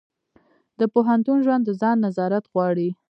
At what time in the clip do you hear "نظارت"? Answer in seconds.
2.05-2.45